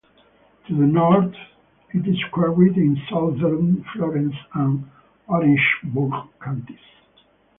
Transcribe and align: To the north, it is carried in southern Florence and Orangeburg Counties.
To 0.67 0.75
the 0.75 0.87
north, 0.87 1.35
it 1.91 2.07
is 2.07 2.17
carried 2.33 2.75
in 2.75 2.99
southern 3.07 3.85
Florence 3.93 4.33
and 4.55 4.89
Orangeburg 5.29 6.13
Counties. 6.43 6.79